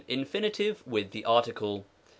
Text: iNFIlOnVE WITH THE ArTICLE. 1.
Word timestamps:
iNFIlOnVE 0.09 0.81
WITH 0.87 1.11
THE 1.11 1.23
ArTICLE. 1.25 1.81
1. 1.81 1.85